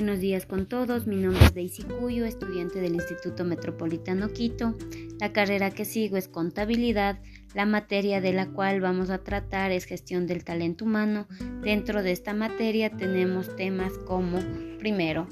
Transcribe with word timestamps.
Buenos 0.00 0.20
días 0.20 0.46
con 0.46 0.64
todos, 0.64 1.06
mi 1.06 1.16
nombre 1.16 1.44
es 1.44 1.54
Daisy 1.54 1.82
Cuyo, 1.82 2.24
estudiante 2.24 2.80
del 2.80 2.94
Instituto 2.94 3.44
Metropolitano 3.44 4.32
Quito. 4.32 4.74
La 5.20 5.34
carrera 5.34 5.72
que 5.72 5.84
sigo 5.84 6.16
es 6.16 6.26
contabilidad, 6.26 7.20
la 7.52 7.66
materia 7.66 8.22
de 8.22 8.32
la 8.32 8.48
cual 8.48 8.80
vamos 8.80 9.10
a 9.10 9.22
tratar 9.22 9.72
es 9.72 9.84
gestión 9.84 10.26
del 10.26 10.42
talento 10.42 10.86
humano. 10.86 11.28
Dentro 11.62 12.02
de 12.02 12.12
esta 12.12 12.32
materia 12.32 12.88
tenemos 12.88 13.54
temas 13.56 13.92
como, 14.06 14.38
primero, 14.78 15.28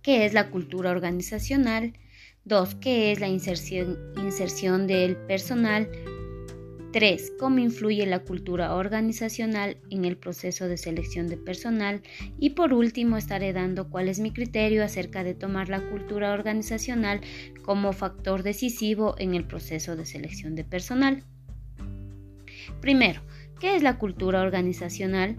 ¿qué 0.00 0.24
es 0.24 0.32
la 0.32 0.48
cultura 0.48 0.90
organizacional? 0.90 1.98
Dos, 2.46 2.74
¿qué 2.76 3.12
es 3.12 3.20
la 3.20 3.28
inserción, 3.28 3.98
inserción 4.16 4.86
del 4.86 5.16
personal? 5.16 5.86
3. 6.98 7.34
Cómo 7.38 7.60
influye 7.60 8.04
la 8.06 8.24
cultura 8.24 8.74
organizacional 8.74 9.76
en 9.88 10.04
el 10.04 10.16
proceso 10.16 10.66
de 10.66 10.76
selección 10.76 11.28
de 11.28 11.36
personal. 11.36 12.02
Y 12.40 12.50
por 12.50 12.72
último, 12.72 13.16
estaré 13.16 13.52
dando 13.52 13.88
cuál 13.88 14.08
es 14.08 14.18
mi 14.18 14.32
criterio 14.32 14.82
acerca 14.82 15.22
de 15.22 15.34
tomar 15.34 15.68
la 15.68 15.80
cultura 15.80 16.32
organizacional 16.32 17.20
como 17.62 17.92
factor 17.92 18.42
decisivo 18.42 19.14
en 19.16 19.36
el 19.36 19.44
proceso 19.44 19.94
de 19.94 20.06
selección 20.06 20.56
de 20.56 20.64
personal. 20.64 21.22
Primero, 22.80 23.20
¿qué 23.60 23.76
es 23.76 23.82
la 23.84 23.96
cultura 23.96 24.42
organizacional? 24.42 25.36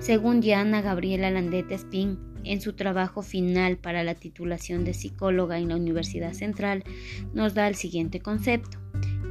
Según 0.00 0.40
Diana 0.40 0.82
Gabriela 0.82 1.30
Landete 1.30 1.76
Spin, 1.76 2.18
en 2.42 2.60
su 2.60 2.72
trabajo 2.72 3.22
final 3.22 3.76
para 3.76 4.02
la 4.02 4.16
titulación 4.16 4.84
de 4.84 4.94
psicóloga 4.94 5.60
en 5.60 5.68
la 5.68 5.76
Universidad 5.76 6.32
Central, 6.32 6.82
nos 7.34 7.54
da 7.54 7.68
el 7.68 7.76
siguiente 7.76 8.18
concepto 8.18 8.83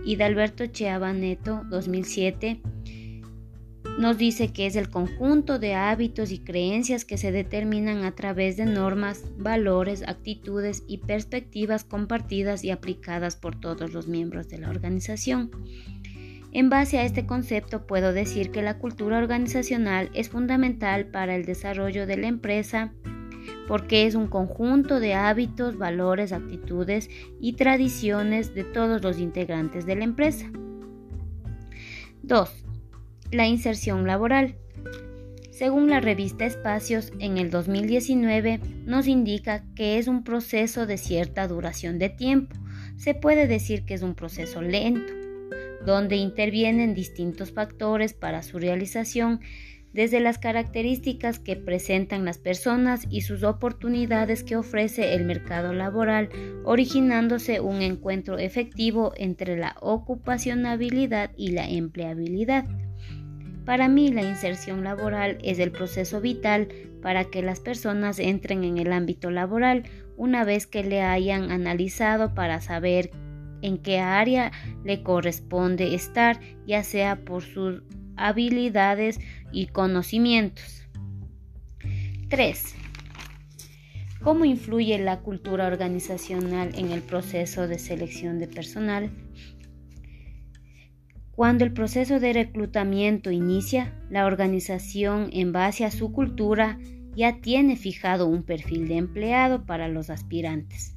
y 0.06 0.16
de 0.16 0.24
Alberto 0.24 0.66
Cheaba 0.68 1.14
Neto 1.14 1.64
2007 1.70 2.62
nos 4.00 4.18
dice 4.18 4.52
que 4.52 4.66
es 4.66 4.76
el 4.76 4.90
conjunto 4.90 5.60
de 5.60 5.76
hábitos 5.76 6.32
y 6.32 6.40
creencias 6.40 7.06
que 7.06 7.18
se 7.18 7.32
determinan 7.32 8.04
a 8.04 8.16
través 8.16 8.58
de 8.58 8.66
normas, 8.66 9.24
valores, 9.38 10.04
actitudes 10.08 10.84
y 10.88 10.98
perspectivas 10.98 11.84
compartidas 11.84 12.64
y 12.64 12.72
aplicadas 12.72 13.36
por 13.36 13.60
todos 13.60 13.94
los 13.94 14.08
miembros 14.08 14.50
de 14.50 14.58
la 14.58 14.70
organización. 14.70 15.52
En 16.52 16.70
base 16.70 17.00
a 17.00 17.04
este 17.04 17.26
concepto 17.26 17.86
puedo 17.86 18.14
decir 18.14 18.52
que 18.52 18.62
la 18.62 18.78
cultura 18.78 19.18
organizacional 19.18 20.10
es 20.14 20.30
fundamental 20.30 21.08
para 21.08 21.36
el 21.36 21.46
desarrollo 21.46 22.08
de 22.08 22.18
la 22.18 22.28
empresa, 22.28 22.94
porque 23.68 24.06
es 24.06 24.16
un 24.16 24.28
conjunto 24.28 25.00
de 25.00 25.14
hábitos, 25.14 25.78
valores, 25.78 26.32
actitudes 26.32 27.10
y 27.40 27.54
tradiciones 27.54 28.54
de 28.54 28.64
todos 28.64 29.04
los 29.04 29.20
integrantes 29.20 29.86
de 29.86 29.96
la 29.96 30.04
empresa. 30.04 30.52
2. 32.24 32.66
La 33.32 33.48
inserción 33.48 34.06
laboral. 34.08 34.56
Según 35.52 35.90
la 35.90 36.00
revista 36.00 36.46
Espacios, 36.46 37.14
en 37.20 37.38
el 37.38 37.50
2019 37.52 38.60
nos 38.86 39.08
indica 39.08 39.64
que 39.76 39.98
es 40.00 40.08
un 40.08 40.24
proceso 40.24 40.86
de 40.86 40.98
cierta 40.98 41.48
duración 41.48 42.00
de 42.00 42.10
tiempo. 42.10 42.56
Se 42.98 43.14
puede 43.14 43.48
decir 43.48 43.86
que 43.86 43.94
es 43.94 44.02
un 44.02 44.16
proceso 44.16 44.62
lento, 44.62 45.14
donde 45.86 46.16
intervienen 46.16 46.94
distintos 46.94 47.52
factores 47.52 48.14
para 48.14 48.42
su 48.42 48.58
realización 48.58 49.42
desde 49.94 50.20
las 50.20 50.40
características 50.40 51.40
que 51.40 51.56
presentan 51.56 52.26
las 52.26 52.40
personas 52.40 53.06
y 53.10 53.22
sus 53.22 53.44
oportunidades 53.44 54.44
que 54.44 54.56
ofrece 54.56 55.14
el 55.14 55.24
mercado 55.26 55.72
laboral, 55.72 56.30
originándose 56.66 57.60
un 57.60 57.82
encuentro 57.82 58.40
efectivo 58.40 59.14
entre 59.16 59.56
la 59.56 59.76
ocupacionabilidad 59.80 61.32
y 61.38 61.52
la 61.52 61.70
empleabilidad. 61.70 62.66
Para 63.66 63.88
mí 63.88 64.10
la 64.10 64.24
inserción 64.24 64.84
laboral 64.84 65.38
es 65.44 65.60
el 65.60 65.72
proceso 65.72 66.20
vital 66.20 66.68
para 67.02 67.26
que 67.26 67.42
las 67.42 67.60
personas 67.60 68.20
entren 68.20 68.64
en 68.64 68.78
el 68.78 68.92
ámbito 68.92 69.32
laboral 69.32 69.84
una 70.18 70.44
vez 70.44 70.68
que 70.68 70.84
le 70.84 71.02
hayan 71.02 71.52
analizado 71.52 72.34
para 72.34 72.60
saber 72.62 73.12
en 73.62 73.78
qué 73.78 74.00
área 74.00 74.52
le 74.84 75.04
corresponde 75.04 75.96
estar, 75.96 76.40
ya 76.68 76.84
sea 76.84 77.24
por 77.24 77.44
sus 77.44 77.84
habilidades 78.16 79.20
y 79.54 79.68
conocimientos. 79.68 80.88
3. 82.30 82.76
¿Cómo 84.24 84.46
influye 84.46 84.98
la 85.00 85.20
cultura 85.20 85.68
organizacional 85.68 86.72
en 86.76 86.92
el 86.92 87.02
proceso 87.02 87.68
de 87.68 87.78
selección 87.78 88.40
de 88.40 88.48
personal? 88.48 89.12
Cuando 91.36 91.64
el 91.64 91.74
proceso 91.74 92.20
de 92.20 92.32
reclutamiento 92.32 93.32
inicia, 93.32 93.94
la 94.10 94.26
organización 94.26 95.30
en 95.34 95.52
base 95.52 95.84
a 95.84 95.92
su 95.92 96.12
cultura 96.12 96.80
ya 97.16 97.42
tiene 97.42 97.76
fijado 97.76 98.28
un 98.28 98.44
perfil 98.44 98.88
de 98.88 98.98
empleado 98.98 99.66
para 99.66 99.88
los 99.88 100.10
aspirantes. 100.10 100.96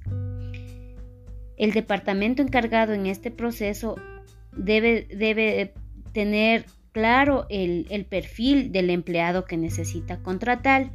El 1.57 1.73
departamento 1.73 2.43
encargado 2.43 2.93
en 2.93 3.07
este 3.07 3.31
proceso 3.31 3.97
debe, 4.57 5.09
debe 5.11 5.75
tener 6.13 6.67
claro 6.97 7.45
el, 7.51 8.07
perfil 8.09 8.73
del 8.73 8.89
empleado 8.89 9.45
que 9.45 9.59
necesita 9.59 10.23
contratar 10.23 10.93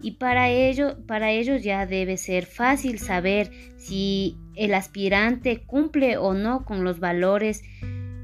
y 0.00 0.12
para 0.12 0.48
ello 0.48 1.04
para 1.08 1.32
ya 1.32 1.86
debe 1.86 2.18
ser 2.18 2.46
fácil 2.46 3.00
saber 3.00 3.50
si 3.76 4.36
el 4.54 4.74
aspirante 4.74 5.64
cumple 5.66 6.18
o 6.18 6.34
no 6.34 6.64
con 6.64 6.84
los 6.84 7.00
valores 7.00 7.64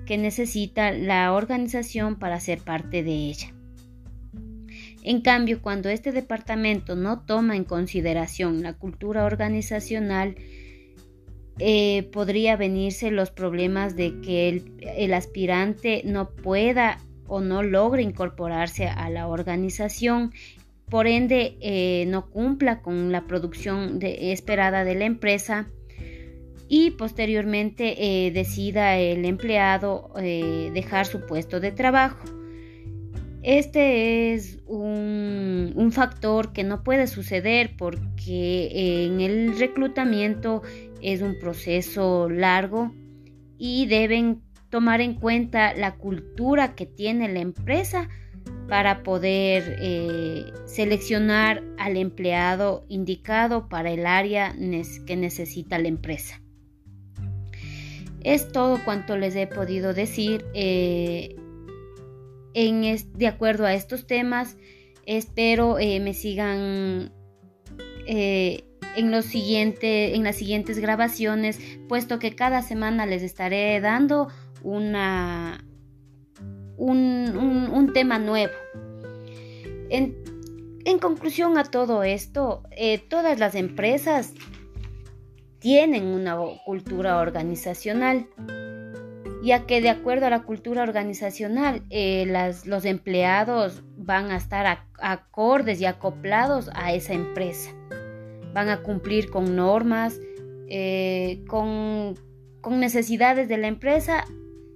que 0.06 0.16
necesita 0.18 0.92
la 0.92 1.32
organización 1.32 2.16
para 2.16 2.38
ser 2.38 2.60
parte 2.60 3.02
de 3.02 3.10
ella. 3.10 3.52
En 5.02 5.20
cambio, 5.20 5.60
cuando 5.60 5.88
este 5.88 6.12
departamento 6.12 6.94
no 6.94 7.22
toma 7.22 7.56
en 7.56 7.64
consideración 7.64 8.62
la 8.62 8.74
cultura 8.74 9.24
organizacional, 9.24 10.36
eh, 11.58 12.08
podría 12.12 12.56
venirse 12.56 13.10
los 13.10 13.32
problemas 13.32 13.96
de 13.96 14.20
que 14.20 14.48
el, 14.48 14.76
el 14.80 15.12
aspirante 15.12 16.02
no 16.04 16.30
pueda 16.30 17.00
o 17.28 17.40
no 17.40 17.62
logre 17.62 18.02
incorporarse 18.02 18.86
a 18.86 19.10
la 19.10 19.28
organización, 19.28 20.32
por 20.88 21.06
ende 21.06 21.56
eh, 21.60 22.04
no 22.08 22.30
cumpla 22.30 22.80
con 22.80 23.10
la 23.10 23.26
producción 23.26 23.98
esperada 24.02 24.84
de 24.84 24.94
la 24.94 25.04
empresa 25.04 25.68
y 26.68 26.92
posteriormente 26.92 28.26
eh, 28.26 28.30
decida 28.30 28.96
el 28.96 29.24
empleado 29.24 30.12
eh, 30.18 30.70
dejar 30.74 31.06
su 31.06 31.26
puesto 31.26 31.60
de 31.60 31.72
trabajo. 31.72 32.24
Este 33.42 34.34
es 34.34 34.58
un, 34.66 35.72
un, 35.76 35.92
factor 35.92 36.52
que 36.52 36.64
no 36.64 36.82
puede 36.82 37.06
suceder 37.06 37.76
porque 37.78 39.06
en 39.06 39.20
el 39.20 39.56
reclutamiento 39.56 40.62
es 41.00 41.22
un 41.22 41.38
proceso 41.38 42.28
largo 42.28 42.92
y 43.56 43.86
deben 43.86 44.42
tomar 44.76 45.00
en 45.00 45.14
cuenta 45.14 45.72
la 45.72 45.94
cultura 45.94 46.74
que 46.74 46.84
tiene 46.84 47.32
la 47.32 47.40
empresa 47.40 48.10
para 48.68 49.02
poder 49.02 49.78
eh, 49.80 50.52
seleccionar 50.66 51.64
al 51.78 51.96
empleado 51.96 52.84
indicado 52.90 53.70
para 53.70 53.90
el 53.90 54.04
área 54.04 54.54
que 55.06 55.16
necesita 55.16 55.78
la 55.78 55.88
empresa. 55.88 56.42
Es 58.22 58.52
todo 58.52 58.84
cuanto 58.84 59.16
les 59.16 59.34
he 59.34 59.46
podido 59.46 59.94
decir 59.94 60.44
eh, 60.52 61.36
en 62.52 62.98
de 63.14 63.28
acuerdo 63.28 63.64
a 63.64 63.72
estos 63.72 64.06
temas. 64.06 64.58
Espero 65.06 65.78
eh, 65.78 66.00
me 66.00 66.12
sigan 66.12 67.12
en, 68.04 69.10
los 69.10 69.34
en 69.34 70.22
las 70.22 70.36
siguientes 70.36 70.78
grabaciones, 70.80 71.58
puesto 71.88 72.18
que 72.18 72.36
cada 72.36 72.60
semana 72.60 73.06
les 73.06 73.22
estaré 73.22 73.80
dando 73.80 74.28
una, 74.62 75.64
un, 76.76 77.90
tema 77.92 78.18
nuevo. 78.18 78.52
En, 79.90 80.14
conclusión 81.00 81.58
a 81.58 81.64
todo 81.64 82.02
esto, 82.02 82.62
eh, 82.70 82.98
todas 82.98 83.38
las 83.38 83.54
empresas 83.54 84.32
tienen 85.58 86.06
una 86.06 86.36
cultura 86.64 87.18
organizacional, 87.18 88.26
ya 89.42 89.66
que 89.66 89.80
de 89.80 89.90
acuerdo 89.90 90.26
a 90.26 90.30
la 90.30 90.42
cultura 90.42 90.82
organizacional, 90.82 91.82
eh, 91.90 92.26
los 92.64 92.84
empleados 92.84 93.82
van 93.96 94.30
a 94.30 94.36
estar 94.36 94.86
acordes 94.98 95.80
y 95.80 95.86
acoplados 95.86 96.70
a 96.74 96.92
esa 96.92 97.14
empresa. 97.14 97.70
Van 98.54 98.68
a 98.68 98.82
cumplir 98.82 99.30
con 99.30 99.54
normas, 99.56 100.18
eh, 100.68 101.44
con, 101.48 102.14
con 102.60 102.80
necesidades 102.80 103.48
de 103.48 103.58
la 103.58 103.68
empresa 103.68 104.24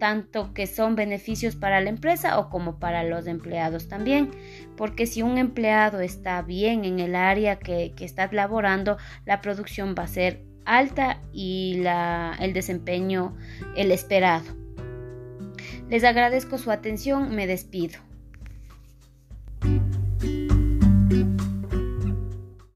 tanto 0.01 0.53
que 0.55 0.67
son 0.67 0.97
beneficios 0.97 1.55
para 1.55 1.81
la 1.81 1.91
empresa 1.91 2.41
o 2.41 2.49
como 2.49 2.81
para 2.81 3.05
los 3.05 3.29
empleados 3.29 3.87
también, 3.87 4.31
porque 4.77 5.07
si 5.07 5.23
un 5.23 5.39
empleado 5.39 6.01
está 6.01 6.43
bien 6.43 6.85
en 6.85 6.99
el 6.99 7.15
área 7.15 7.61
que, 7.61 7.95
está 8.01 8.29
laborando, 8.33 8.97
la 9.27 9.41
producción 9.41 9.95
va 9.97 10.05
a 10.05 10.09
ser 10.09 10.43
alta 10.65 11.21
y 11.33 11.85
el 12.41 12.53
desempeño 12.53 13.37
el 13.77 13.93
esperado. 13.93 14.57
Les 15.89 16.03
agradezco 16.03 16.57
su 16.57 16.71
atención, 16.71 17.35
me 17.35 17.47
despido. 17.47 18.10